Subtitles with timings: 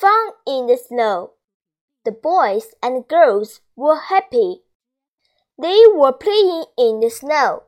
[0.00, 1.32] fun in the snow.
[2.04, 4.62] The boys and girls were happy.
[5.60, 7.64] They were playing in the snow.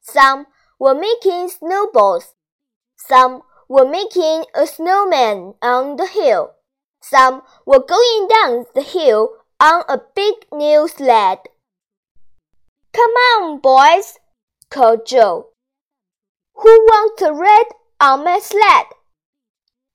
[0.00, 0.46] Some
[0.78, 2.34] were making snowballs.
[2.96, 6.52] Some were making a snowman on the hill.
[7.00, 11.38] Some were going down the hill on a big new sled.
[12.92, 14.18] Come on, boys,
[14.70, 15.48] called Joe.
[16.54, 18.86] Who wants a ride on my sled?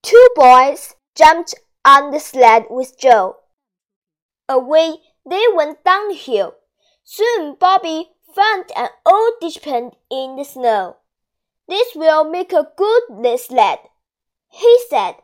[0.02, 1.54] Two boys jumped
[1.88, 3.38] on the sled with Joe.
[4.50, 6.56] Away they went downhill.
[7.06, 10.98] Soon Bobby found an old dishpan in the snow.
[11.70, 13.80] This will make a good sled,
[14.50, 15.16] he said.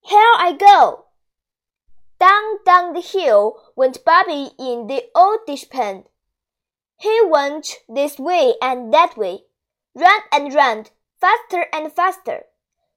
[0.00, 1.04] Here I go.
[2.18, 6.06] Down, down the hill went Bobby in the old dishpan.
[6.96, 9.44] He went this way and that way,
[9.94, 12.44] round and round, faster and faster.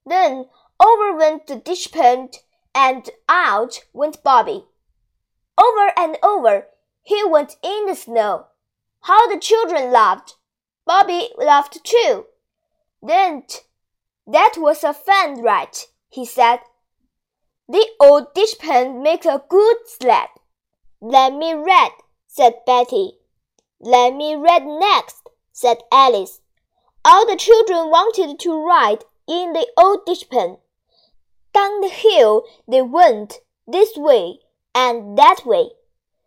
[0.05, 0.45] Then
[0.79, 2.35] over went the dishpan
[2.75, 4.65] and out went Bobby.
[5.57, 6.67] Over and over
[7.01, 8.47] he went in the snow.
[9.01, 10.35] How the children laughed!
[10.85, 12.25] Bobby laughed too.
[13.01, 13.43] Then
[14.27, 15.77] that was a fun ride,
[16.09, 16.59] he said.
[17.69, 20.27] The old dishpan makes a good sled.
[21.01, 21.91] Let me read,
[22.27, 23.13] said Betty.
[23.79, 26.41] Let me read next, said Alice.
[27.03, 30.59] All the children wanted to ride in the old dishpan.
[31.55, 34.39] Down the hill they went, this way
[34.75, 35.69] and that way.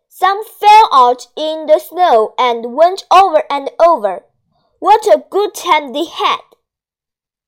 [0.09, 4.25] Some fell out in the snow and went over and over.
[4.79, 6.41] What a good time they had!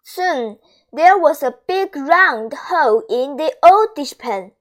[0.03, 0.59] Soon
[0.93, 4.53] there was a big round hole in the old dishpan.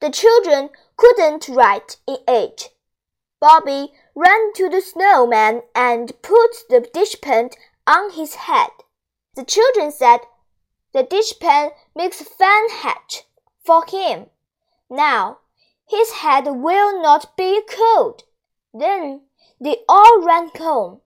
[0.00, 2.70] The children couldn't write in it.
[3.38, 7.54] Bobby ran to the snowman and put the dishpan
[7.86, 8.70] on his head.
[9.36, 10.20] The children said,
[10.96, 13.26] The dishpan makes a fun hat
[13.62, 14.30] for him.
[14.88, 15.40] Now
[15.86, 18.22] his head will not be cold.
[18.72, 19.26] Then
[19.60, 21.02] they all ran home.